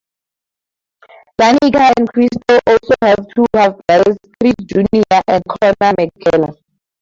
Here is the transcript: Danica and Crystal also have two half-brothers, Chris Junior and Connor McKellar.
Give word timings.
Danica 1.39 1.91
and 1.95 2.09
Crystal 2.11 2.59
also 2.65 2.95
have 3.03 3.19
two 3.35 3.45
half-brothers, 3.53 4.17
Chris 4.41 4.55
Junior 4.67 5.13
and 5.27 5.43
Connor 5.47 5.75
McKellar. 5.93 6.55